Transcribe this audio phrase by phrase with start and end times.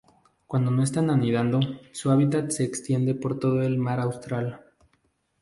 [0.47, 1.59] Cuando no están anidando,
[1.91, 4.65] su hábitat se extiende por todo el mar austral.